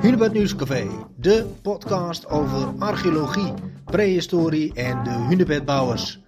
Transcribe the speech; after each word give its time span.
Hunebed 0.00 0.32
Nieuwscafé, 0.32 1.06
de 1.16 1.54
podcast 1.62 2.26
over 2.26 2.78
archeologie, 2.78 3.54
prehistorie 3.84 4.74
en 4.74 5.04
de 5.04 5.10
hunebedbouwers. 5.10 6.20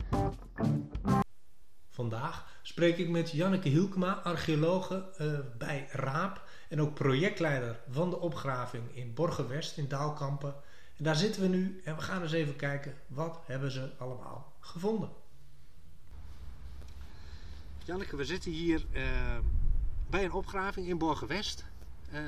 Vandaag 1.91 2.61
spreek 2.63 2.99
ik 2.99 3.09
met 3.09 3.31
Janneke 3.31 3.69
Hielkema, 3.69 4.13
archeologe 4.13 5.09
uh, 5.21 5.39
bij 5.59 5.89
RAAP 5.91 6.49
en 6.69 6.81
ook 6.81 6.95
projectleider 6.95 7.81
van 7.91 8.11
de 8.11 8.19
opgraving 8.21 8.97
in 8.97 9.15
Borgenwest 9.15 9.77
in 9.79 9.89
Daalkampen. 9.89 10.55
En 10.97 11.05
daar 11.05 11.17
zitten 11.17 11.43
we 11.43 11.49
nu 11.49 11.81
en 11.85 11.97
we 11.97 12.03
gaan 12.03 12.23
eens 12.23 12.33
even 12.33 12.57
kijken 12.57 12.95
wat 13.07 13.41
hebben 13.47 13.71
ze 13.71 13.91
allemaal 13.99 14.53
gevonden. 14.61 15.09
Janneke, 17.85 18.17
we 18.17 18.25
zitten 18.25 18.51
hier 18.51 18.85
uh, 18.93 19.03
bij 20.11 20.25
een 20.25 20.33
opgraving 20.33 20.89
in 20.89 20.99
Borgenwest. 20.99 21.65
Uh, 22.13 22.21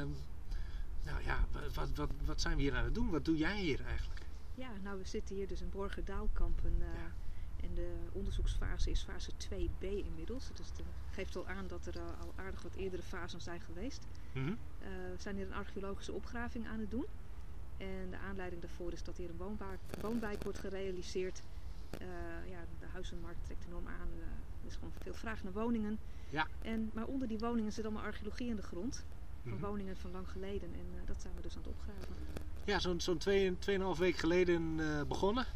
nou 1.05 1.25
ja, 1.25 1.47
wat, 1.75 1.91
wat, 1.95 2.11
wat 2.25 2.41
zijn 2.41 2.57
we 2.57 2.63
hier 2.63 2.75
aan 2.75 2.85
het 2.85 2.95
doen? 2.95 3.11
Wat 3.11 3.25
doe 3.25 3.37
jij 3.37 3.61
hier 3.61 3.85
eigenlijk? 3.85 4.21
Ja, 4.55 4.71
nou 4.83 4.99
we 4.99 5.07
zitten 5.07 5.37
hier 5.37 5.49
dus 5.49 5.61
in 5.61 5.71
Borgen-Daalkampen. 5.71 6.75
Uh, 6.79 6.85
ja. 6.85 7.13
En 7.63 7.75
de 7.75 7.97
onderzoeksfase 8.13 8.91
is 8.91 9.03
fase 9.03 9.31
2b 9.33 9.81
inmiddels. 9.81 10.49
Dus 10.55 10.73
dat 10.77 10.87
geeft 11.11 11.37
al 11.37 11.49
aan 11.49 11.67
dat 11.67 11.87
er 11.87 12.01
al 12.01 12.33
aardig 12.37 12.63
wat 12.63 12.75
eerdere 12.75 13.03
fasen 13.03 13.41
zijn 13.41 13.61
geweest. 13.61 14.07
Mm 14.33 14.45
-hmm. 14.45 14.59
we 15.15 15.15
zijn 15.19 15.37
hier 15.37 15.47
een 15.47 15.55
archeologische 15.55 16.13
opgraving 16.13 16.67
aan 16.67 16.81
het 16.81 16.91
doen. 16.91 17.07
En 17.77 18.11
de 18.11 18.17
aanleiding 18.17 18.63
daarvoor 18.63 18.93
is 18.93 19.03
dat 19.03 19.17
hier 19.17 19.31
een 19.31 19.37
woonwijk, 19.37 19.79
woonwijk 20.01 20.43
wordt 20.43 20.59
gerealiseerd. 20.59 21.43
ja, 22.49 22.65
de 22.81 22.87
huizenmarkt 22.93 23.45
trekt 23.45 23.65
enorm 23.67 23.87
aan. 23.87 24.09
er 24.61 24.67
is 24.67 24.75
gewoon 24.75 24.93
veel 24.99 25.15
vraag 25.15 25.43
naar 25.43 25.53
woningen. 25.53 25.99
Ja. 26.31 26.47
En, 26.63 26.91
maar 26.95 27.07
onder 27.07 27.29
die 27.29 27.39
woningen 27.39 27.73
zit 27.73 27.85
allemaal 27.85 28.03
archeologie 28.03 28.49
in 28.49 28.57
de 28.57 28.63
grond. 28.63 29.05
Van 29.43 29.53
mm-hmm. 29.53 29.69
woningen 29.69 29.97
van 29.97 30.11
lang 30.11 30.29
geleden. 30.29 30.75
En 30.75 30.87
uh, 30.95 31.01
dat 31.07 31.21
zijn 31.21 31.35
we 31.35 31.43
dus 31.43 31.57
aan 31.57 31.63
het 31.63 31.71
opgraven. 31.71 32.15
Ja, 32.65 32.79
zo'n 32.79 33.01
zo'n 33.01 33.21
2,5 33.95 33.99
week 33.99 34.17
geleden 34.17 34.79
uh, 34.79 35.03
begonnen. 35.03 35.47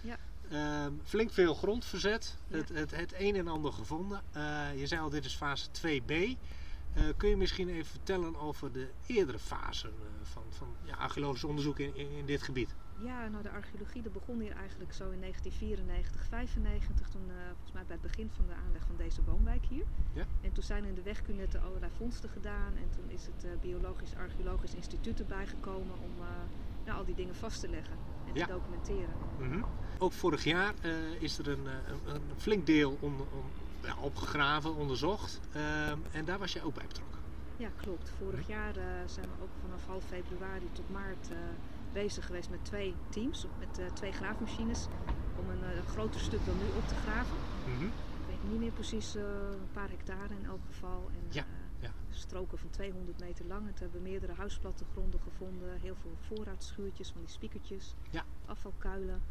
Ja. 0.00 0.18
Uh, 0.52 0.86
flink 1.04 1.32
veel 1.32 1.54
grond 1.54 1.84
verzet. 1.84 2.36
Ja. 2.48 2.56
Het, 2.56 2.68
het, 2.68 2.90
het 2.90 3.14
een 3.18 3.36
en 3.36 3.48
ander 3.48 3.72
gevonden. 3.72 4.22
Uh, 4.36 4.78
je 4.78 4.86
zei 4.86 5.00
al, 5.00 5.10
dit 5.10 5.24
is 5.24 5.34
fase 5.34 5.68
2b. 5.68 6.12
Kun 7.16 7.28
je 7.28 7.36
misschien 7.36 7.68
even 7.68 7.86
vertellen 7.86 8.36
over 8.36 8.72
de 8.72 8.88
eerdere 9.06 9.38
fasen 9.38 9.92
van, 10.22 10.42
van 10.48 10.68
ja, 10.84 10.94
archeologisch 10.94 11.44
onderzoek 11.44 11.78
in, 11.78 11.96
in, 11.96 12.10
in 12.10 12.26
dit 12.26 12.42
gebied? 12.42 12.74
Ja, 12.98 13.28
nou 13.28 13.42
de 13.42 13.50
archeologie 13.50 14.02
dat 14.02 14.12
begon 14.12 14.40
hier 14.40 14.52
eigenlijk 14.52 14.92
zo 14.92 15.10
in 15.10 15.20
1994, 15.20 16.26
95. 16.28 17.08
Toen 17.08 17.28
uh, 17.28 17.34
volgens 17.46 17.72
mij 17.72 17.84
bij 17.86 17.96
het 18.00 18.10
begin 18.10 18.30
van 18.30 18.46
de 18.46 18.54
aanleg 18.54 18.82
van 18.86 18.96
deze 18.96 19.22
woonwijk 19.24 19.64
hier. 19.64 19.84
Ja? 20.12 20.24
En 20.40 20.52
toen 20.52 20.62
zijn 20.62 20.84
in 20.84 20.94
de 20.94 21.02
wegkunde 21.02 21.58
allerlei 21.64 21.92
vondsten 21.96 22.30
gedaan. 22.30 22.72
En 22.76 22.90
toen 22.90 23.10
is 23.10 23.26
het 23.26 23.44
uh, 23.44 23.50
Biologisch 23.60 24.14
Archeologisch 24.14 24.74
Instituut 24.74 25.18
erbij 25.18 25.46
gekomen 25.46 25.94
om 26.02 26.12
nou, 26.84 26.98
al 26.98 27.04
die 27.04 27.14
dingen 27.14 27.34
vast 27.34 27.60
te 27.60 27.68
leggen 27.68 27.96
en 28.26 28.34
ja. 28.34 28.46
te 28.46 28.52
documenteren. 28.52 29.14
Mm 29.38 29.50
-hmm. 29.50 29.64
Ook 29.98 30.12
vorig 30.12 30.44
jaar 30.44 30.74
is 31.18 31.38
er 31.38 31.48
een, 31.48 31.66
een, 31.66 32.14
een, 32.14 32.22
flink 32.36 32.66
deel 32.66 32.96
on, 33.00 33.16
ja, 33.82 33.96
opgegraven, 34.00 34.74
onderzocht. 34.74 35.40
Ehm, 35.52 35.98
en 36.12 36.24
daar 36.24 36.38
was 36.38 36.52
je 36.52 36.62
ook 36.62 36.74
bij 36.74 36.86
betrokken. 36.86 37.20
Ja, 37.56 37.68
klopt. 37.76 38.12
Vorig 38.18 38.46
jaar 38.46 38.74
zijn 39.06 39.26
we 39.26 39.42
ook 39.42 39.50
vanaf 39.60 39.86
half 39.86 40.04
februari 40.04 40.68
tot 40.72 40.90
maart 40.90 41.28
bezig 41.92 42.26
geweest 42.26 42.50
met 42.50 42.64
twee 42.64 42.94
teams, 43.08 43.46
met 43.58 43.78
uh, 43.78 43.86
twee 43.86 44.12
graafmachines, 44.12 44.86
om 45.38 45.50
een 45.50 45.82
groter 45.86 46.20
stuk 46.20 46.44
dan 46.46 46.56
nu 46.56 46.64
op 46.76 46.88
te 46.88 46.94
graven. 46.94 47.36
Mm 47.66 47.78
-hmm. 47.78 47.86
Ik 47.86 48.26
weet 48.26 48.50
niet 48.50 48.60
meer 48.60 48.72
precies, 48.72 49.14
een 49.14 49.68
paar 49.72 49.88
hectare 49.88 50.34
in 50.40 50.46
elk 50.46 50.60
geval. 50.66 51.10
En, 51.12 51.26
ja, 51.30 51.44
ja. 51.80 51.90
Stroken 52.10 52.58
van 52.58 52.70
200 52.70 53.20
meter 53.20 53.46
lang. 53.46 53.66
Toen 53.66 53.74
hebben 53.78 54.02
meerdere 54.02 54.32
huisplattegronden 54.32 55.20
gevonden, 55.20 55.80
heel 55.80 55.96
veel 56.02 56.16
voorraadschuurtjes 56.20 57.10
van 57.10 57.20
die 57.20 57.30
spiekertjes, 57.30 57.94
ja. 58.10 58.24
afvalkuilen. 58.46 59.22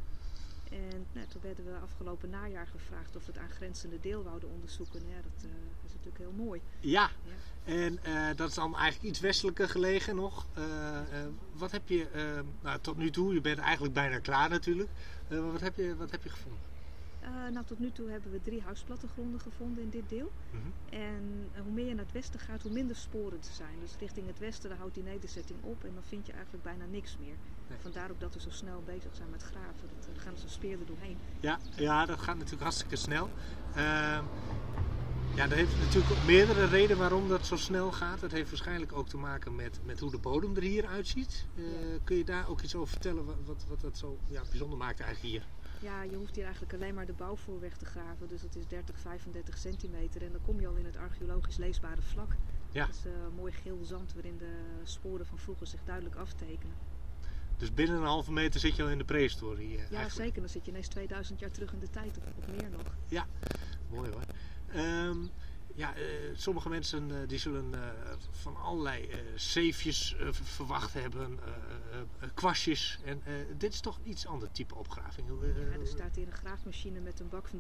En 0.72 1.06
nou, 1.14 1.28
toen 1.28 1.42
werden 1.42 1.66
we 1.66 1.78
afgelopen 1.84 2.30
najaar 2.30 2.68
gevraagd 2.68 3.16
of 3.16 3.26
we 3.26 3.32
het 3.32 3.42
aangrenzende 3.42 4.00
deel 4.00 4.24
wouden 4.24 4.50
onderzoeken. 4.50 5.00
Ja, 5.00 5.16
dat 5.16 5.44
uh, 5.44 5.52
is 5.86 5.92
natuurlijk 5.92 6.18
heel 6.18 6.46
mooi. 6.46 6.62
Ja, 6.80 7.10
ja. 7.24 7.74
en 7.74 8.00
uh, 8.08 8.36
dat 8.36 8.50
is 8.50 8.56
dan 8.56 8.76
eigenlijk 8.76 9.04
iets 9.04 9.20
westelijker 9.20 9.70
gelegen 9.70 10.16
nog. 10.16 10.46
Uh, 10.58 11.00
wat 11.54 11.72
heb 11.72 11.88
je, 11.88 12.08
nou, 12.62 12.80
tot 12.80 12.98
nu 12.98 13.10
toe, 13.10 13.34
je 13.34 13.42
bent 13.42 13.60
eigenlijk 13.60 13.94
bijna 13.94 14.20
klaar 14.20 14.50
natuurlijk. 14.50 14.90
wat, 15.28 15.62
heb 15.62 15.76
je, 15.76 15.96
wat 15.96 16.12
heb 16.12 16.24
je 16.24 16.30
gevonden? 16.30 16.75
Uh, 17.26 17.54
nou, 17.54 17.66
tot 17.66 17.80
nu 17.80 17.92
toe 17.92 18.10
hebben 18.10 18.32
we 18.32 18.42
drie 18.42 18.62
huisplattegronden 18.62 19.40
gevonden 19.40 19.84
in 19.84 19.90
dit 19.90 20.10
deel. 20.10 20.32
Mm 20.52 20.60
-hmm. 20.62 21.00
En 21.00 21.50
uh, 21.56 21.62
hoe 21.62 21.72
meer 21.72 21.88
je 21.88 21.94
naar 21.94 22.06
het 22.06 22.14
westen 22.14 22.40
gaat, 22.40 22.62
hoe 22.62 22.72
minder 22.72 22.96
sporen 22.96 23.38
er 23.38 23.54
zijn. 23.54 23.80
Dus 23.80 23.96
richting 24.00 24.28
het 24.28 24.40
westen, 24.40 24.70
daar 24.70 24.78
houdt 24.78 24.94
die 24.94 25.04
nederzetting 25.04 25.60
op 25.64 25.84
en 25.84 25.94
dan 25.94 26.04
vind 26.04 26.26
je 26.26 26.34
eigenlijk 26.34 26.64
bijna 26.64 26.86
niks 26.86 27.18
meer. 27.20 27.36
Nee. 27.68 27.78
Vandaar 27.82 28.12
ook 28.12 28.20
dat 28.20 28.34
we 28.34 28.42
zo 28.42 28.50
snel 28.50 28.84
bezig 28.86 29.16
zijn 29.16 29.30
met 29.30 29.44
graven. 29.44 29.90
Dat 29.96 30.08
uh, 30.16 30.22
gaan 30.22 30.34
er 30.34 30.40
zo 30.40 30.48
speerder 30.48 30.86
doorheen. 30.86 31.18
Ja, 31.40 31.60
ja, 31.76 32.06
dat 32.06 32.20
gaat 32.20 32.36
natuurlijk 32.36 32.64
hartstikke 32.64 32.96
snel. 32.96 33.30
Ehm, 33.76 34.24
ja, 35.36 35.48
dat 35.48 35.58
heeft 35.58 35.78
natuurlijk 35.78 36.26
meerdere 36.26 36.66
redenen 36.66 36.98
waarom 36.98 37.28
dat 37.28 37.46
zo 37.46 37.56
snel 37.56 37.92
gaat. 37.92 38.20
Dat 38.20 38.32
heeft 38.32 38.50
waarschijnlijk 38.50 38.94
ook 38.94 39.08
te 39.08 39.18
maken 39.18 39.56
met, 39.56 39.80
met 39.84 40.00
hoe 40.00 40.12
de 40.12 40.18
bodem 40.18 40.56
er 40.56 40.62
hier 40.62 40.88
uitziet. 40.88 41.46
Ja. 41.54 41.64
Kun 42.04 42.18
je 42.18 42.24
daar 42.24 42.50
ook 42.50 42.62
iets 42.62 42.76
over 42.76 42.88
vertellen 42.88 43.26
wat, 43.26 43.36
wat, 43.46 43.66
wat 43.68 43.82
dat 43.82 43.98
zo 43.98 44.18
ja, 44.28 44.42
bijzonder 44.50 44.78
maakt 44.78 45.00
eigenlijk 45.00 45.34
hier? 45.34 45.48
Ja, 45.82 46.04
je 46.04 46.16
hoeft 46.16 46.36
hier 46.36 46.44
eigenlijk 46.44 46.74
alleen 46.74 46.94
maar 46.94 47.06
de 47.06 47.14
bouwvoorweg 47.14 47.78
te 47.78 47.86
graven. 47.86 48.28
Dus 48.28 48.42
dat 48.42 48.56
is 48.56 48.68
30, 48.68 49.00
35 49.00 49.58
centimeter. 49.58 50.24
En 50.24 50.32
dan 50.32 50.42
kom 50.42 50.60
je 50.60 50.68
al 50.68 50.76
in 50.76 50.86
het 50.86 50.98
archeologisch 50.98 51.58
leesbare 51.58 52.02
vlak. 52.02 52.36
Ja. 52.72 52.86
Dat 52.86 52.96
is 52.96 53.06
uh, 53.06 53.12
mooi 53.36 53.52
geel 53.52 53.80
zand 53.84 54.14
waarin 54.14 54.38
de 54.38 54.54
sporen 54.84 55.26
van 55.26 55.38
vroeger 55.38 55.68
zich 55.68 55.84
duidelijk 55.84 56.16
aftekenen. 56.16 56.76
Dus 57.58 57.74
binnen 57.74 57.98
een 57.98 58.04
halve 58.04 58.32
meter 58.32 58.60
zit 58.60 58.76
je 58.76 58.84
al 58.84 58.90
in 58.90 58.98
de 58.98 59.06
prehistorie? 59.06 59.68
Uh, 59.68 59.74
ja, 59.74 59.80
eigenlijk. 59.80 60.12
zeker. 60.12 60.40
Dan 60.42 60.50
zit 60.50 60.66
je 60.66 60.72
ineens 60.72 60.88
2000 60.88 61.40
jaar 61.40 61.52
terug 61.52 61.74
in 61.74 61.80
de 61.80 61.90
tijd 61.90 62.18
of, 62.18 62.24
of 62.38 62.48
meer 62.48 62.70
nog. 62.70 62.96
Ja, 63.08 63.28
mooi 63.90 64.12
hoor. 64.12 64.24
Um, 64.76 65.32
ja, 65.76 65.98
uh, 65.98 66.04
sommige 66.36 66.70
mensen 66.70 67.10
uh, 67.10 67.18
die 67.28 67.40
zullen 67.40 67.72
uh, 67.74 67.80
van 68.32 68.56
allerlei 68.56 69.10
zeefjes 69.36 70.16
verwacht 70.32 70.94
hebben, 70.94 71.40
kwastjes. 72.34 73.00
En 73.04 73.22
dit 73.58 73.74
is 73.74 73.80
toch 73.80 73.98
een 73.98 74.10
iets 74.10 74.28
ander 74.28 74.52
type 74.52 74.76
opgraving. 74.76 75.28
ja, 75.72 75.80
er 75.80 75.88
staat 75.88 76.16
hier 76.16 76.28
een 76.28 76.34
graafmachine 76.34 77.00
met 77.00 77.20
een 77.20 77.30
bak 77.30 77.48
van 77.48 77.60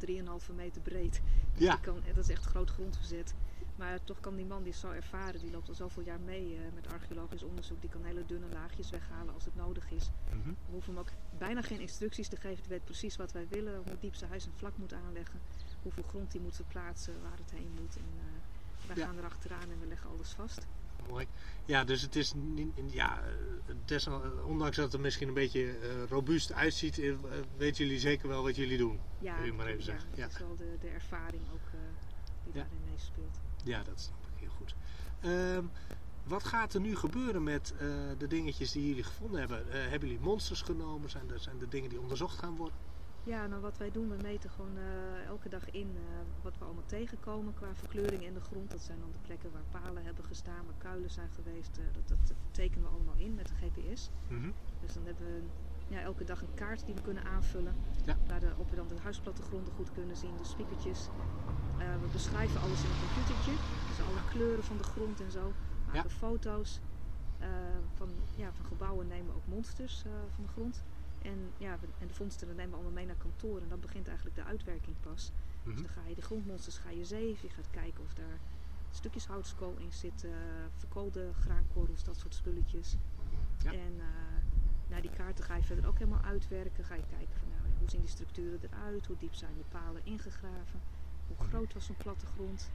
3,5 0.50 0.56
meter 0.56 0.81
breed. 0.81 1.22
Dus 1.53 1.64
ja. 1.64 1.76
Kan, 1.76 2.02
dat 2.14 2.24
is 2.24 2.30
echt 2.30 2.46
groot 2.46 2.70
grondverzet. 2.70 3.34
Maar 3.75 4.03
toch 4.03 4.19
kan 4.19 4.36
die 4.36 4.46
man 4.46 4.63
die 4.63 4.72
is 4.72 4.80
zo 4.80 4.91
ervaren, 4.91 5.40
die 5.40 5.52
loopt 5.52 5.69
al 5.69 5.75
zoveel 5.75 6.03
jaar 6.03 6.19
mee 6.19 6.58
met 6.74 6.88
archeologisch 6.88 7.44
onderzoek. 7.44 7.81
Die 7.81 7.90
kan 7.90 8.03
hele 8.03 8.25
dunne 8.25 8.50
laagjes 8.53 8.90
weghalen 8.90 9.34
als 9.34 9.46
het 9.46 9.56
nodig 9.56 9.91
is. 9.91 10.09
Mm 10.34 10.41
-hmm. 10.41 10.56
We 10.66 10.72
hoeven 10.72 10.94
hem 10.94 11.02
ook 11.02 11.12
bijna 11.38 11.62
geen 11.62 11.80
instructies 11.80 12.28
te 12.28 12.35
geven. 12.35 12.59
Hij 12.59 12.69
weet 12.69 12.85
precies 12.85 13.16
wat 13.16 13.31
wij 13.31 13.47
willen, 13.47 13.75
hoe 13.75 14.00
diep 14.00 14.16
zijn 14.16 14.30
huis 14.30 14.46
en 14.46 14.53
vlak 14.56 14.78
moet 14.78 14.94
aanleggen 14.94 15.40
hoeveel 15.85 16.03
grond 16.03 16.34
hij 16.34 16.41
moet 16.41 16.56
verplaatsen, 16.56 17.22
waar 17.22 17.38
het 17.38 17.52
heen 17.52 17.72
moet. 17.80 17.96
En 17.96 18.09
uh, 18.16 18.88
wij 18.88 18.97
ja. 18.97 19.06
gaan 19.06 19.18
erachteraan 19.18 19.72
en 19.72 19.80
we 19.80 19.85
leggen 19.88 20.09
alles 20.09 20.30
vast. 20.30 20.68
Mooi. 21.09 21.28
Ja, 21.66 21.84
dus 21.84 22.02
het 22.02 22.16
is 22.16 22.34
ja, 22.90 23.24
des, 23.85 24.08
ondanks 24.46 24.75
dat 24.75 24.85
het 24.85 24.94
er 24.94 25.00
misschien 25.00 25.28
een 25.28 25.34
beetje 25.34 25.62
uh, 25.62 26.03
robuust 26.09 26.53
uitziet, 26.53 26.97
uh, 26.97 27.16
weten 27.58 27.85
jullie 27.85 28.00
zeker 28.00 28.28
wel 28.28 28.44
wat 28.44 28.56
jullie 28.56 28.78
doen. 28.78 29.00
Ja, 29.19 29.35
wil 29.35 29.46
je 29.46 29.53
maar 29.53 29.66
even 29.66 29.80
ja, 29.80 29.85
zeggen. 29.85 30.09
Ja, 30.14 30.22
dat 30.22 30.31
is 30.31 30.40
wel 30.40 30.56
de, 30.56 30.78
de 30.80 30.88
ervaring 30.88 31.44
ook 31.53 31.72
die 32.44 32.53
ja. 32.53 32.59
daarin 32.59 32.84
meespeelt. 32.95 33.39
Ja, 33.63 33.83
dat 33.83 34.00
snap 34.01 34.28
ik 34.35 34.39
heel 34.39 34.50
goed. 34.50 34.75
Um, 35.25 35.72
wat 36.23 36.44
gaat 36.44 36.73
er 36.73 36.81
nu 36.81 36.95
gebeuren 36.95 37.44
met 37.44 37.73
de 38.17 38.28
dingetjes 38.28 38.72
die 38.72 38.88
jullie 38.88 39.03
gevonden 39.03 39.39
hebben? 39.39 39.89
hebben 39.89 40.09
jullie 40.09 40.23
monsters 40.23 40.61
genomen? 40.61 41.09
Zijn 41.09 41.31
er, 41.31 41.39
zijn 41.39 41.61
er 41.61 41.69
dingen 41.69 41.89
die 41.89 42.00
onderzocht 42.00 42.38
gaan 42.38 42.55
worden? 42.55 42.78
Ja, 43.25 43.47
nou 43.47 43.61
wat 43.61 43.78
wij 43.78 43.91
doen, 43.91 44.09
we 44.09 44.17
meten 44.22 44.50
gewoon 44.50 44.78
uh, 44.78 45.25
elke 45.25 45.50
dag 45.50 45.72
in 45.72 45.88
uh, 45.95 46.01
wat 46.41 46.57
we 46.57 46.66
allemaal 46.66 46.85
tegenkomen 46.85 47.53
qua 47.53 47.75
verkleuring 47.75 48.23
in 48.23 48.34
de 48.34 48.41
grond. 48.41 48.72
Dat 48.72 48.81
zijn 48.81 49.00
dan 49.00 49.11
de 49.11 49.17
plekken 49.22 49.51
waar 49.51 49.81
palen 49.81 50.03
hebben 50.03 50.25
gestaan, 50.25 50.66
waar 50.66 50.75
kuilen 50.78 51.09
zijn 51.09 51.29
geweest. 51.35 51.78
Uh, 51.78 51.85
dat, 51.94 52.07
dat, 52.07 52.35
tekenen 52.51 52.84
we 52.84 52.95
allemaal 52.95 53.16
in 53.17 53.35
met 53.35 53.47
de 53.47 53.53
GPS. 53.53 54.09
Mm 54.29 54.41
-hmm. 54.41 54.53
Dus 54.81 54.93
dan 54.93 55.05
hebben 55.05 55.25
we 55.25 55.41
ja, 55.87 56.02
elke 56.02 56.23
dag 56.23 56.41
een 56.41 56.53
kaart 56.53 56.85
die 56.85 56.96
we 56.96 57.02
kunnen 57.02 57.23
aanvullen. 57.23 57.75
Ja. 58.05 58.17
Waarop 58.28 58.70
we 58.70 58.75
dan 58.75 58.87
de 58.87 58.99
huisplattegronden 59.02 59.73
goed 59.73 59.91
kunnen 59.91 60.17
zien, 60.17 60.37
de 60.37 60.46
spiekertjes. 60.46 61.09
We 61.77 62.07
beschrijven 62.11 62.61
alles 62.61 62.83
in 62.83 62.89
een 62.89 63.03
computertje. 63.05 63.51
Dus 63.89 64.05
alle 64.07 64.23
kleuren 64.29 64.63
van 64.63 64.77
de 64.77 64.83
grond 64.83 65.22
en 65.22 65.31
zo. 65.31 65.53
Maken 65.85 66.09
ja. 66.09 66.16
foto's. 66.16 66.79
van, 67.93 68.09
ja, 68.35 68.53
van 68.53 68.66
gebouwen 68.66 69.07
nemen 69.07 69.25
we 69.25 69.33
ook 69.33 69.47
monsters 69.47 70.03
van 70.35 70.43
de 70.43 70.51
grond. 70.51 70.83
En, 71.22 71.51
ja, 71.57 71.77
en 71.99 72.07
de 72.07 72.13
vondsten 72.13 72.47
nemen 72.47 72.69
we 72.69 72.75
allemaal 72.75 72.91
mee 72.91 73.05
naar 73.05 73.16
kantoor 73.16 73.61
en 73.61 73.69
dan 73.69 73.79
begint 73.79 74.07
eigenlijk 74.07 74.35
de 74.37 74.43
uitwerking 74.43 74.95
pas. 75.01 75.31
Dus 75.63 75.75
dan 75.75 75.89
ga 75.89 76.01
je 76.07 76.16
de 76.16 76.22
grondmonsters 76.22 76.77
ga 76.77 76.89
je 76.89 77.05
zeven, 77.05 77.47
je 77.47 77.53
gaat 77.53 77.69
kijken 77.72 78.03
of 78.03 78.13
daar 78.13 78.39
stukjes 78.91 79.27
houtskool 79.27 79.75
in 79.77 79.93
zitten, 79.93 80.31
verkoolde 80.75 81.31
graankorrels, 81.39 82.03
dat 82.03 82.17
soort 82.17 82.35
spulletjes. 82.35 82.95
Ja. 83.63 83.72
En 83.72 83.93
uh, 83.97 84.03
naar 84.87 85.01
die 85.01 85.09
kaarten 85.09 85.43
ga 85.43 85.55
je 85.55 85.63
verder 85.63 85.87
ook 85.87 85.97
helemaal 85.97 86.23
uitwerken. 86.23 86.83
Ga 86.83 86.95
je 86.95 87.05
kijken 87.09 87.35
van 87.39 87.47
nou, 87.49 87.73
hoe 87.79 87.89
zien 87.89 87.99
die 87.99 88.09
structuren 88.09 88.59
eruit, 88.61 89.05
hoe 89.05 89.17
diep 89.19 89.33
zijn 89.33 89.57
de 89.57 89.63
palen 89.69 90.05
ingegraven, 90.05 90.81
hoe 91.27 91.47
groot 91.47 91.73
was 91.73 91.85
zo'n 91.85 91.95
plattegrond, 91.95 92.69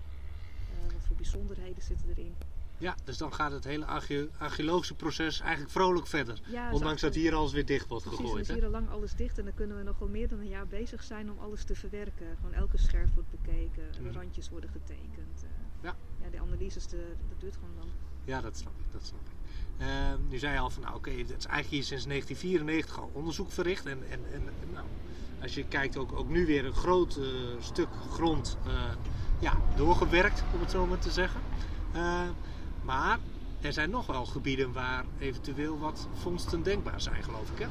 uh, 0.70 0.92
wat 0.92 1.06
voor 1.06 1.16
bijzonderheden 1.16 1.82
zitten 1.82 2.08
erin. 2.08 2.34
Ja, 2.80 2.94
dus 3.04 3.16
dan 3.18 3.34
gaat 3.34 3.52
het 3.52 3.64
hele 3.64 3.84
arche- 3.84 4.28
archeologische 4.38 4.94
proces 4.94 5.40
eigenlijk 5.40 5.70
vrolijk 5.70 6.06
verder. 6.06 6.40
Ja, 6.46 6.68
is 6.68 6.74
Ondanks 6.74 7.00
dat 7.00 7.14
hier 7.14 7.34
alles 7.34 7.52
weer 7.52 7.66
dicht 7.66 7.88
wordt 7.88 8.04
Precies, 8.04 8.20
gegooid. 8.24 8.42
is 8.42 8.48
Hè? 8.48 8.54
hier 8.54 8.64
al 8.64 8.70
lang 8.70 8.90
alles 8.90 9.14
dicht 9.14 9.38
en 9.38 9.44
dan 9.44 9.54
kunnen 9.54 9.76
we 9.76 9.82
nog 9.82 9.98
wel 9.98 10.08
meer 10.08 10.28
dan 10.28 10.38
een 10.38 10.48
jaar 10.48 10.66
bezig 10.66 11.02
zijn 11.02 11.30
om 11.30 11.38
alles 11.38 11.64
te 11.64 11.74
verwerken. 11.74 12.26
Gewoon 12.36 12.52
elke 12.52 12.78
scherf 12.78 13.14
wordt 13.14 13.30
bekeken, 13.30 13.92
de 13.92 14.00
Mhm. 14.00 14.12
randjes 14.12 14.48
worden 14.50 14.70
getekend. 14.70 15.42
eh. 15.42 15.48
Ja. 15.82 15.96
ja, 16.22 16.30
de 16.30 16.40
analyses, 16.40 16.86
de, 16.86 17.12
dat 17.28 17.40
duurt 17.40 17.54
gewoon 17.54 17.74
lang. 17.78 17.90
Ja, 18.24 18.40
dat 18.40 18.56
snap 18.56 18.72
ik. 18.78 18.92
Dat 18.92 19.04
snap 19.04 19.20
ik. 19.20 19.38
Ehm, 19.86 20.18
nu 20.28 20.38
zei 20.38 20.52
je 20.52 20.58
al 20.58 20.70
van, 20.70 20.82
nou 20.82 20.94
oké, 20.96 21.10
het 21.10 21.28
is 21.28 21.46
eigenlijk 21.46 21.68
hier 21.68 21.84
sinds 21.84 22.04
1994 22.06 22.98
al 23.00 23.10
onderzoek 23.12 23.52
verricht. 23.52 23.86
En, 23.86 24.02
en, 24.10 24.20
en 24.32 24.42
nou, 24.72 24.86
als 25.42 25.54
je 25.54 25.64
kijkt, 25.64 25.96
ook, 25.96 26.12
ook 26.12 26.28
nu 26.28 26.46
weer 26.46 26.64
een 26.64 26.72
groot 26.74 27.16
eh, 27.16 27.24
stuk 27.60 27.88
grond 28.10 28.56
eh, 28.66 28.72
ja, 29.38 29.56
doorgewerkt, 29.76 30.42
om 30.54 30.60
het 30.60 30.70
zo 30.70 30.86
maar 30.86 30.98
te 30.98 31.10
zeggen. 31.10 31.40
Maar 32.84 33.18
er 33.60 33.72
zijn 33.72 33.90
nog 33.90 34.06
wel 34.06 34.26
gebieden 34.26 34.72
waar 34.72 35.04
eventueel 35.18 35.78
wat 35.78 36.08
vondsten 36.14 36.62
denkbaar 36.62 37.00
zijn, 37.00 37.22
geloof 37.22 37.50
ik. 37.50 37.58
Hè? 37.58 37.66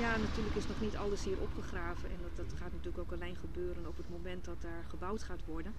Ja, 0.00 0.16
natuurlijk 0.16 0.56
is 0.56 0.66
nog 0.66 0.80
niet 0.80 0.96
alles 0.96 1.24
hier 1.24 1.38
opgegraven 1.40 2.10
en 2.10 2.16
dat, 2.22 2.36
dat 2.46 2.58
gaat 2.58 2.72
natuurlijk 2.72 2.98
ook 2.98 3.12
alleen 3.12 3.36
gebeuren 3.36 3.86
op 3.86 3.96
het 3.96 4.10
moment 4.10 4.44
dat 4.44 4.62
daar 4.62 4.84
gebouwd 4.88 5.22
gaat 5.22 5.44
worden. 5.44 5.74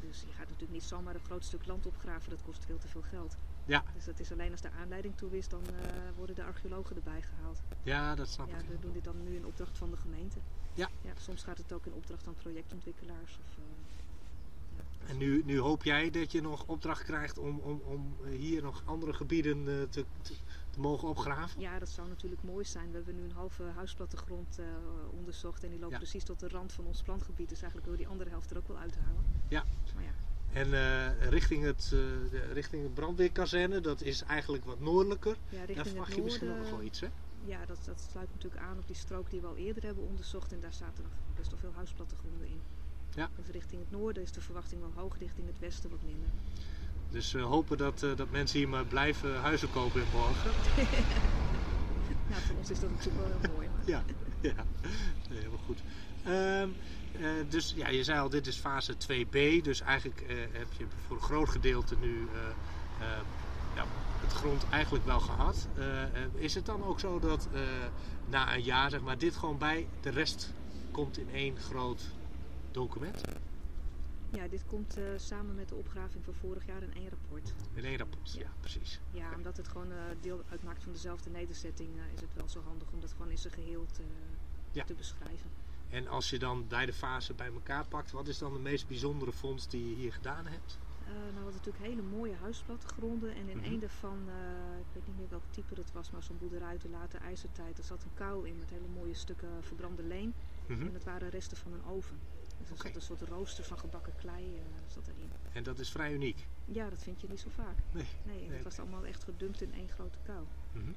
Dus 0.00 0.20
je 0.20 0.32
gaat 0.32 0.44
natuurlijk 0.46 0.72
niet 0.72 0.82
zomaar 0.82 1.14
een 1.14 1.24
groot 1.24 1.44
stuk 1.44 1.66
land 1.66 1.86
opgraven, 1.86 2.30
dat 2.30 2.42
kost 2.42 2.64
veel 2.64 2.78
te 2.78 2.88
veel 2.88 3.02
geld. 3.10 3.36
Ja. 3.64 3.84
Dus 3.94 4.04
dat 4.04 4.20
is 4.20 4.32
alleen 4.32 4.50
als 4.50 4.60
de 4.60 4.70
aanleiding 4.80 5.16
toe 5.16 5.38
is, 5.38 5.48
dan 5.48 5.62
eh, 5.66 5.72
worden 6.16 6.34
de 6.36 6.44
archeologen 6.44 6.96
erbij 6.96 7.22
gehaald. 7.22 7.60
Ja, 7.82 8.14
dat 8.14 8.28
snap 8.28 8.48
Ja, 8.48 8.56
ik. 8.58 8.68
we 8.68 8.78
doen 8.80 8.92
dit 8.92 9.04
dan 9.04 9.22
nu 9.24 9.34
in 9.36 9.46
opdracht 9.46 9.78
van 9.78 9.90
de 9.90 9.96
gemeente. 9.96 10.38
Ja. 10.74 10.88
soms 11.16 11.42
gaat 11.42 11.58
het 11.58 11.72
ook 11.72 11.86
in 11.86 11.92
opdracht 11.92 12.22
van 12.22 12.34
projectontwikkelaars. 12.34 13.38
Of, 13.44 13.56
eh, 13.56 13.62
ja. 13.64 13.71
En 15.12 15.18
nu, 15.18 15.42
nu 15.44 15.58
hoop 15.58 15.84
jij 15.84 16.10
dat 16.10 16.32
je 16.32 16.40
nog 16.40 16.64
opdracht 16.66 17.02
krijgt 17.02 17.38
om, 17.38 17.58
om, 17.58 17.80
om 17.84 18.16
eh, 18.24 18.30
hier 18.30 18.62
nog 18.62 18.82
andere 18.84 19.12
gebieden 19.12 19.58
eh, 19.68 19.74
te, 19.90 20.04
te, 20.22 20.34
te 20.70 20.80
mogen 20.80 21.08
opgraven? 21.08 21.60
Ja, 21.60 21.78
dat 21.78 21.88
zou 21.88 22.08
natuurlijk 22.08 22.42
mooi 22.42 22.64
zijn. 22.64 22.90
We 22.90 22.96
hebben 22.96 23.16
nu 23.16 23.22
een 23.24 23.32
halve 23.32 23.62
huisplattegrond 23.62 24.58
eh 24.58 24.66
onderzocht 25.10 25.64
en 25.64 25.70
die 25.70 25.78
loopt 25.78 25.92
Ja. 25.92 25.98
precies 25.98 26.24
tot 26.24 26.40
de 26.40 26.48
rand 26.48 26.72
van 26.72 26.86
ons 26.86 27.02
plantgebied. 27.02 27.48
Dus 27.48 27.58
eigenlijk 27.60 27.86
wil 27.88 27.96
die 27.96 28.08
andere 28.08 28.30
helft 28.30 28.50
er 28.50 28.56
ook 28.56 28.68
wel 28.68 28.76
uithalen. 28.78 29.24
Ja. 29.48 29.64
Maar 29.94 30.04
ja, 30.04 30.14
En 30.52 31.28
richting, 31.30 31.64
het, 31.64 31.86
de, 31.90 32.40
richting 32.52 32.82
het 32.82 32.94
brandweerkazerne, 32.94 33.80
dat 33.80 34.00
is 34.00 34.22
eigenlijk 34.22 34.64
wat 34.64 34.80
noordelijker. 34.80 35.36
ja 35.48 35.66
Daar 35.66 35.86
verwacht 35.86 36.14
je 36.14 36.22
misschien 36.22 36.56
nog 36.58 36.70
wel 36.70 36.82
iets, 36.82 37.00
hè? 37.00 37.08
Ja, 37.44 37.66
dat, 37.66 37.78
dat 37.84 38.06
sluit 38.10 38.28
natuurlijk 38.32 38.62
aan 38.62 38.78
op 38.78 38.86
die 38.86 38.96
strook 38.96 39.30
die 39.30 39.40
we 39.40 39.46
al 39.46 39.56
eerder 39.56 39.82
hebben 39.82 40.04
onderzocht. 40.04 40.52
En 40.52 40.60
daar 40.60 40.72
zaten 40.72 41.02
nog 41.02 41.12
best 41.36 41.50
wel 41.50 41.58
veel 41.58 41.72
huisplattegronden 41.74 42.48
in. 42.48 42.60
Ja. 43.14 43.28
Dus 43.36 43.46
richting 43.52 43.80
het 43.80 43.90
noorden 43.90 44.22
is 44.22 44.32
de 44.32 44.40
verwachting 44.40 44.80
wel 44.80 44.92
hoog, 44.94 45.18
richting 45.18 45.46
het 45.46 45.58
westen 45.58 45.90
wat 45.90 46.02
minder. 46.06 46.28
Dus 47.10 47.32
we 47.32 47.40
hopen 47.40 47.76
dat, 47.78 48.02
eh, 48.02 48.16
dat 48.16 48.30
mensen 48.30 48.58
hier 48.58 48.68
maar 48.68 48.84
blijven 48.84 49.40
huizen 49.40 49.70
kopen 49.70 50.00
in 50.00 50.06
Borgen. 50.12 50.50
Ja, 52.28 52.38
voor 52.38 52.56
ons 52.56 52.70
is 52.70 52.80
dat 52.80 52.90
natuurlijk 52.90 53.28
wel 53.28 53.38
heel 53.40 53.52
mooi. 53.54 53.68
Ja, 53.84 54.02
ja. 54.40 54.64
Nee, 55.28 55.38
helemaal 55.38 55.58
goed. 55.66 55.82
Ehm, 56.24 56.68
eh, 57.24 57.30
dus 57.48 57.72
ja, 57.76 57.88
je 57.88 58.04
zei 58.04 58.20
al, 58.20 58.28
dit 58.28 58.46
is 58.46 58.56
fase 58.56 58.94
2b. 58.96 59.62
Dus 59.62 59.80
eigenlijk 59.80 60.20
eh, 60.20 60.36
heb 60.52 60.66
je 60.78 60.84
voor 61.06 61.16
een 61.16 61.22
groot 61.22 61.48
gedeelte 61.48 61.96
nu 62.00 62.28
eh, 62.32 62.40
eh, 63.06 63.20
ja, 63.74 63.84
het 64.20 64.32
grond 64.32 64.66
eigenlijk 64.70 65.04
wel 65.04 65.20
gehad. 65.20 65.68
Eh, 65.76 66.02
eh, 66.02 66.08
is 66.34 66.54
het 66.54 66.66
dan 66.66 66.84
ook 66.84 67.00
zo 67.00 67.18
dat 67.18 67.48
eh, 67.52 67.60
na 68.28 68.54
een 68.54 68.62
jaar, 68.62 68.90
zeg 68.90 69.00
maar, 69.00 69.18
dit 69.18 69.36
gewoon 69.36 69.58
bij 69.58 69.86
de 70.00 70.10
rest 70.10 70.52
komt 70.90 71.18
in 71.18 71.28
één 71.32 71.56
groot 71.56 72.02
document? 72.72 73.20
Ja, 74.30 74.48
dit 74.48 74.64
komt 74.64 74.96
eh, 74.96 75.04
samen 75.16 75.54
met 75.54 75.68
de 75.68 75.74
opgraving 75.74 76.24
van 76.24 76.34
vorig 76.34 76.66
jaar 76.66 76.82
in 76.82 76.92
één 76.94 77.08
rapport. 77.08 77.54
In 77.74 77.84
één 77.84 77.96
rapport, 77.98 78.32
ja, 78.32 78.40
Ja. 78.40 78.52
precies. 78.60 79.00
Ja, 79.10 79.34
omdat 79.34 79.56
het 79.56 79.68
gewoon 79.68 79.92
eh, 79.92 80.04
deel 80.20 80.42
uitmaakt 80.48 80.82
van 80.82 80.92
dezelfde 80.92 81.30
nederzetting, 81.30 81.98
eh, 81.98 82.12
is 82.12 82.20
het 82.20 82.34
wel 82.34 82.48
zo 82.48 82.60
handig 82.60 82.90
om 82.92 83.00
dat 83.00 83.12
gewoon 83.12 83.30
in 83.30 83.38
zijn 83.38 83.52
geheel 83.52 83.86
te, 83.86 84.02
Ja. 84.70 84.84
te 84.84 84.94
beschrijven. 84.94 85.50
En 85.88 86.06
als 86.06 86.30
je 86.30 86.38
dan 86.38 86.68
beide 86.68 86.92
fasen 86.92 87.36
bij 87.36 87.52
elkaar 87.52 87.88
pakt, 87.88 88.10
wat 88.10 88.28
is 88.28 88.38
dan 88.38 88.52
de 88.52 88.58
meest 88.58 88.86
bijzondere 88.88 89.32
vondst 89.32 89.70
die 89.70 89.88
je 89.88 89.94
hier 89.94 90.12
gedaan 90.12 90.46
hebt? 90.46 90.78
Nou, 91.04 91.18
we 91.18 91.22
hadden 91.34 91.44
natuurlijk 91.52 91.84
hele 91.84 92.02
mooie 92.02 92.34
huisplattegronden. 92.34 93.34
En 93.34 93.48
in 93.48 93.56
Mhm. 93.56 93.66
één 93.66 93.80
daarvan, 93.80 94.28
eh, 94.28 94.78
ik 94.78 94.86
weet 94.92 95.06
niet 95.06 95.16
meer 95.16 95.28
welk 95.28 95.44
type 95.50 95.74
dat 95.74 95.92
was, 95.92 96.10
maar 96.10 96.22
zo'n 96.22 96.38
boerderij 96.38 96.68
uit 96.68 96.82
de 96.82 96.88
late 96.88 97.16
ijzertijd. 97.18 97.78
Er 97.78 97.84
zat 97.84 98.04
een 98.04 98.14
kuil 98.14 98.42
in 98.42 98.58
met 98.58 98.70
hele 98.70 98.88
mooie 98.88 99.14
stukken 99.14 99.62
verbrande 99.64 100.02
leem. 100.02 100.34
Mhm. 100.66 100.86
En 100.86 100.92
dat 100.92 101.04
waren 101.04 101.28
resten 101.28 101.56
van 101.56 101.72
een 101.72 101.84
oven. 101.84 102.20
Dus 102.68 102.70
er 102.70 102.76
zat 102.86 102.94
een 102.94 103.02
soort 103.02 103.20
rooster 103.22 103.64
van 103.64 103.78
gebakken 103.78 104.12
klei 104.16 104.56
eh, 104.56 104.62
zat 104.86 105.06
erin. 105.08 105.30
En 105.52 105.62
dat 105.62 105.78
is 105.78 105.90
vrij 105.90 106.12
uniek. 106.12 106.46
Ja, 106.64 106.90
dat 106.90 107.02
vind 107.02 107.20
je 107.20 107.28
niet 107.28 107.40
zo 107.40 107.48
vaak. 107.50 107.76
Nee. 107.92 108.06
Nee, 108.22 108.48
dat 108.50 108.62
was 108.62 108.78
allemaal 108.78 109.04
echt 109.06 109.24
gedumpt 109.24 109.60
in 109.62 109.74
één 109.74 109.88
grote 109.88 110.18
kuil. 110.22 110.46
Mhm. 110.72 110.92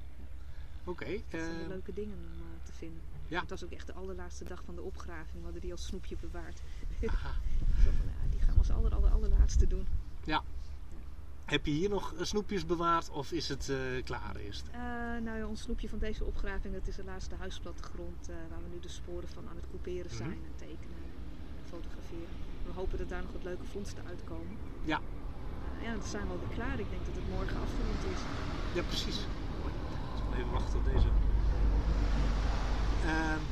Oké. 0.84 1.04
Dat 1.10 1.22
zijn 1.30 1.54
de 1.54 1.60
ehm, 1.60 1.68
leuke 1.68 1.92
dingen 1.92 2.16
om 2.16 2.40
eh, 2.40 2.64
te 2.64 2.72
vinden. 2.72 3.02
Ja. 3.28 3.40
Het 3.40 3.50
was 3.50 3.64
ook 3.64 3.70
echt 3.72 3.86
de 3.86 3.92
allerlaatste 3.92 4.44
dag 4.44 4.62
van 4.64 4.74
de 4.74 4.82
opgraving. 4.82 5.36
We 5.36 5.42
hadden 5.42 5.60
die 5.60 5.72
als 5.72 5.86
snoepje 5.86 6.16
bewaard. 6.20 6.60
aha. 7.06 7.32
Zo 7.84 7.90
van, 7.90 8.06
ja, 8.06 8.30
die 8.30 8.40
gaan 8.40 8.52
we 8.52 8.58
als 8.58 8.70
aller, 8.70 8.94
aller, 8.94 9.10
allerlaatste 9.10 9.66
doen. 9.66 9.86
Heb 11.44 11.66
je 11.66 11.72
hier 11.72 11.88
nog 11.88 12.14
eh, 12.14 12.24
snoepjes 12.24 12.66
bewaard 12.66 13.10
of 13.10 13.32
is 13.32 13.48
het 13.48 13.68
eh, 13.68 13.76
klaar 14.04 14.36
eerst? 14.36 14.66
Eh, 14.72 14.80
nou 15.22 15.38
ja, 15.38 15.46
ons 15.46 15.60
snoepje 15.62 15.88
van 15.88 15.98
deze 15.98 16.24
opgraving, 16.24 16.74
dat 16.74 16.86
is 16.86 16.96
de 16.96 17.04
laatste 17.04 17.34
huisplattegrond. 17.34 18.28
eh 18.28 18.36
waar 18.50 18.62
we 18.62 18.68
nu 18.68 18.80
de 18.80 18.88
sporen 18.88 19.28
van 19.28 19.48
aan 19.48 19.56
het 19.56 19.66
couperen 19.68 20.06
Mhm. 20.06 20.16
zijn 20.16 20.30
en 20.44 20.52
tekenen 20.56 20.96
en 20.96 21.10
fotograferen. 21.76 22.34
We 22.66 22.72
hopen 22.80 22.98
dat 22.98 23.08
daar 23.08 23.22
nog 23.22 23.32
wat 23.32 23.44
leuke 23.44 23.66
vondsten 23.72 24.02
uitkomen. 24.08 24.56
Ja. 24.84 25.00
Ja, 25.82 25.92
dan 25.92 26.02
zijn 26.02 26.26
we 26.26 26.32
alweer 26.32 26.54
klaar. 26.58 26.78
Ik 26.78 26.90
denk 26.90 27.04
dat 27.06 27.14
het 27.14 27.28
morgen 27.28 27.56
afgerond 27.66 28.02
is. 28.14 28.20
Ja, 28.74 28.82
precies. 28.82 29.18
Mooi. 29.60 29.72
Dus 30.12 30.38
even 30.38 30.52
wachten 30.52 30.72
tot 30.72 30.84
deze. 30.92 31.08
Ehm, 33.04 33.42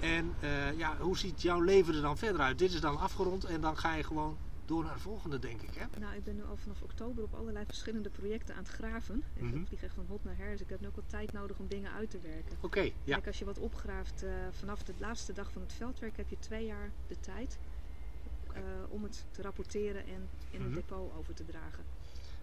en 0.00 0.34
eh, 0.40 0.78
ja, 0.78 0.96
hoe 0.98 1.18
ziet 1.18 1.42
jouw 1.42 1.60
leven 1.60 1.94
er 1.94 2.02
dan 2.02 2.18
verder 2.18 2.40
uit? 2.40 2.58
Dit 2.58 2.72
is 2.72 2.80
dan 2.80 2.98
afgerond 2.98 3.44
en 3.44 3.60
dan 3.60 3.76
ga 3.76 3.94
je 3.94 4.04
gewoon 4.04 4.36
door 4.66 4.84
naar 4.84 4.94
de 4.94 5.00
volgende, 5.00 5.38
denk 5.38 5.62
ik. 5.62 5.74
Hè? 5.74 5.84
Nou, 5.98 6.14
ik 6.16 6.24
ben 6.24 6.34
nu 6.36 6.44
al 6.44 6.56
vanaf 6.56 6.82
oktober 6.82 7.24
op 7.24 7.34
allerlei 7.34 7.64
verschillende 7.64 8.10
projecten 8.10 8.54
aan 8.54 8.62
het 8.62 8.72
graven. 8.72 9.22
Ik 9.34 9.42
Mhm. 9.42 9.64
vlieg 9.64 9.82
echt 9.82 9.94
van 9.94 10.06
hot 10.06 10.24
naar 10.24 10.36
her, 10.36 10.50
dus 10.50 10.60
ik 10.60 10.68
heb 10.68 10.80
nu 10.80 10.86
ook 10.86 10.96
wat 10.96 11.08
tijd 11.08 11.32
nodig 11.32 11.58
om 11.58 11.68
dingen 11.68 11.92
uit 11.92 12.10
te 12.10 12.18
werken. 12.18 12.56
Oké, 12.60 12.80
ja. 12.80 12.92
Kijk, 13.04 13.26
als 13.26 13.38
je 13.38 13.44
wat 13.44 13.58
opgraaft 13.58 14.22
eh, 14.22 14.30
vanaf 14.50 14.82
de 14.82 14.94
laatste 14.98 15.32
dag 15.32 15.52
van 15.52 15.62
het 15.62 15.72
veldwerk 15.72 16.16
heb 16.16 16.28
je 16.28 16.38
twee 16.38 16.66
jaar 16.66 16.90
de 17.06 17.20
tijd 17.20 17.58
eh, 18.52 18.62
om 18.88 19.02
het 19.02 19.24
te 19.30 19.42
rapporteren 19.42 20.06
en 20.06 20.28
in 20.50 20.60
een 20.60 20.66
Mhm. 20.66 20.74
depot 20.74 21.12
over 21.14 21.34
te 21.34 21.44
dragen. 21.44 21.84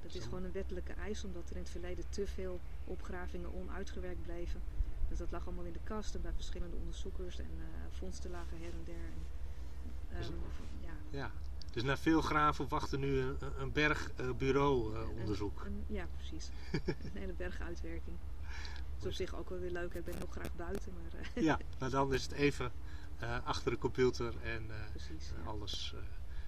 Dat 0.02 0.16
is 0.16 0.24
gewoon 0.24 0.44
een 0.44 0.52
wettelijke 0.52 0.94
eis, 0.94 1.24
omdat 1.24 1.50
er 1.50 1.56
in 1.56 1.62
het 1.62 1.72
verleden 1.72 2.06
te 2.10 2.28
veel 2.28 2.60
opgravingen 2.86 3.54
onuitgewerkt 3.54 4.22
bleven. 4.22 4.62
Dus 5.10 5.18
dat 5.18 5.32
lag 5.32 5.46
allemaal 5.46 5.66
in 5.66 5.74
de 5.74 5.80
kast 5.84 6.16
en 6.16 6.22
bij 6.22 6.34
verschillende 6.34 6.76
onderzoekers 6.76 7.40
en 7.40 7.50
vondsten 7.90 8.32
lagen 8.32 8.58
her 8.58 8.74
en 8.74 8.84
der. 8.84 8.96
En, 8.96 10.18
ehm, 10.18 10.34
ja, 10.82 10.94
ja. 11.10 11.32
Dus 11.72 11.84
na 11.84 11.98
veel 11.98 12.22
graven 12.22 12.68
wachten 12.68 13.00
nu 13.00 13.20
een, 13.20 13.38
een 13.58 13.72
berg 13.72 14.12
eh, 14.16 14.32
bureau 14.32 14.98
onderzoek. 15.20 15.64
Een- 15.66 15.84
ja, 15.88 16.08
precies. 16.16 16.50
een 17.14 17.20
hele 17.20 17.34
berg 17.34 17.60
uitwerking. 17.62 18.18
Dat 18.94 19.00
is 19.00 19.06
op 19.06 19.28
zich 19.28 19.36
ook 19.36 19.50
wel 19.50 19.60
weer 19.60 19.72
leuk. 19.72 19.94
Ik 19.94 20.04
ben 20.06 20.16
heel 20.18 20.28
graag 20.30 20.56
buiten, 20.56 20.94
maar 20.94 21.22
eh, 21.34 21.44
Ja, 21.44 21.60
maar 21.80 21.90
dan 22.00 22.14
is 22.14 22.24
het 22.24 22.32
even 22.32 22.72
eh, 23.20 23.46
achter 23.46 23.72
de 23.72 23.78
computer 23.78 24.34
en 24.44 24.70
precies. 24.90 25.32
ja. 25.38 25.50
alles 25.50 25.96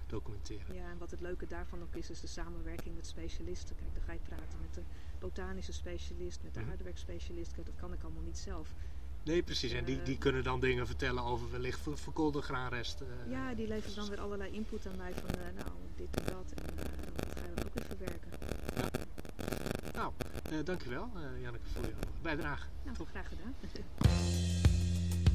documenteren. 0.06 0.74
Ja, 0.74 0.90
en 0.90 0.98
wat 0.98 1.10
het 1.10 1.20
leuke 1.20 1.46
daarvan 1.46 1.82
ook 1.82 1.94
is, 1.94 2.10
is 2.10 2.20
de 2.20 2.26
samenwerking 2.26 2.94
met 2.94 3.06
specialisten. 3.06 3.76
Kijk, 3.76 3.94
dan 3.94 4.02
ga 4.02 4.12
je 4.12 4.18
praten 4.22 4.60
met 4.60 4.74
de 4.74 4.82
botanische 5.18 5.72
specialist, 5.72 6.42
met 6.42 6.54
de 6.54 6.60
aardwerkspecialist. 6.70 7.52
Kijk, 7.52 7.66
dat 7.66 7.74
kan 7.76 7.92
ik 7.92 8.02
allemaal 8.02 8.22
niet 8.22 8.38
zelf. 8.38 8.74
Nee, 9.24 9.42
precies. 9.42 9.72
En 9.72 9.84
die, 9.84 10.02
die 10.02 10.18
kunnen 10.18 10.44
dan 10.44 10.60
dingen 10.60 10.86
vertellen 10.86 11.22
over 11.24 11.50
wellicht 11.50 11.80
ver- 11.80 11.98
verkoolde 11.98 12.42
graanrest. 12.42 13.00
eh, 13.00 13.06
Ja, 13.30 13.54
die 13.54 13.68
leveren 13.68 13.94
dan 13.96 14.08
weer 14.08 14.20
allerlei 14.20 14.50
input 14.52 14.86
aan 14.86 14.96
mij 14.96 15.12
van, 15.14 15.28
eh, 15.28 15.36
nou, 15.56 15.68
dit 15.96 16.16
en 16.20 16.24
dat. 16.24 16.52
En 16.56 16.64
eh, 16.78 16.84
dat 17.16 17.26
ga 17.34 17.40
je 17.48 17.54
dan 17.54 17.64
ook 17.64 17.74
weer 17.74 17.84
verwerken. 17.86 18.30
Nou, 19.94 20.12
eh, 20.50 20.58
dankjewel 20.64 21.10
eh 21.14 21.20
Janneke 21.42 21.64
voor 21.72 21.82
jouw 21.82 21.92
bijdrage. 22.22 22.66
Nou, 22.84 22.96
Top. 22.96 23.08
graag 23.08 23.28
gedaan. 23.28 23.54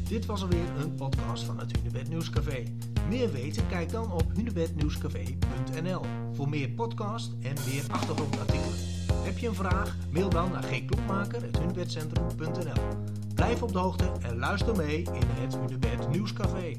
Dit 0.08 0.26
was 0.26 0.42
alweer 0.42 0.70
een 0.78 0.96
podcast 0.96 1.44
van 1.44 1.60
het 1.60 1.72
Hunebed 1.76 2.10
Nieuwscafé. 2.10 2.64
Meer 3.08 3.32
weten? 3.32 3.68
Kijk 3.68 3.90
dan 3.92 4.12
op 4.12 4.36
hunebednieuwscafé.nl 4.36 6.02
voor 6.34 6.50
meer 6.50 6.70
podcast 6.70 7.32
en 7.42 7.54
meer 7.68 7.84
achtergrondartikelen. 7.92 8.78
Heb 9.14 9.38
je 9.38 9.48
een 9.48 9.56
vraag? 9.56 9.96
Mail 10.12 10.30
dan 10.30 10.52
naar 10.52 10.64
gklokmaker.hunebedcentrum.nl 10.64 13.19
Blijf 13.40 13.64
op 13.64 13.72
de 13.72 13.80
hoogte 13.80 14.12
en 14.22 14.38
luister 14.38 14.76
mee 14.76 15.02
in 15.02 15.22
het 15.40 15.58
Hunebed 15.58 16.10
Nieuwscafé. 16.10 16.74